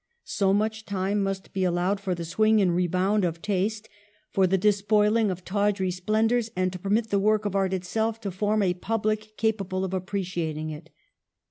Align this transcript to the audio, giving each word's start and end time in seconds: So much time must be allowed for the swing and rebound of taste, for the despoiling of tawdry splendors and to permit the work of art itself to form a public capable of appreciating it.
So 0.25 0.51
much 0.51 0.85
time 0.85 1.21
must 1.21 1.53
be 1.53 1.63
allowed 1.63 1.99
for 1.99 2.15
the 2.15 2.25
swing 2.25 2.59
and 2.59 2.75
rebound 2.75 3.23
of 3.23 3.39
taste, 3.39 3.87
for 4.31 4.47
the 4.47 4.57
despoiling 4.57 5.29
of 5.29 5.45
tawdry 5.45 5.91
splendors 5.91 6.49
and 6.55 6.73
to 6.73 6.79
permit 6.79 7.11
the 7.11 7.19
work 7.19 7.45
of 7.45 7.55
art 7.55 7.71
itself 7.71 8.19
to 8.21 8.31
form 8.31 8.63
a 8.63 8.73
public 8.73 9.37
capable 9.37 9.85
of 9.85 9.93
appreciating 9.93 10.71
it. 10.71 10.89